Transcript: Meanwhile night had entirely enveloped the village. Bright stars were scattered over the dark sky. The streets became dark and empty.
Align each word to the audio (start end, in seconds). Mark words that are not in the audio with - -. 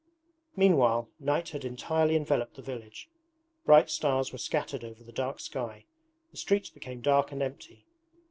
Meanwhile 0.55 1.09
night 1.19 1.49
had 1.49 1.63
entirely 1.63 2.15
enveloped 2.15 2.55
the 2.55 2.63
village. 2.63 3.07
Bright 3.67 3.91
stars 3.91 4.31
were 4.31 4.39
scattered 4.39 4.83
over 4.83 5.03
the 5.03 5.11
dark 5.11 5.39
sky. 5.39 5.85
The 6.31 6.37
streets 6.37 6.71
became 6.71 7.01
dark 7.01 7.31
and 7.31 7.43
empty. 7.43 7.85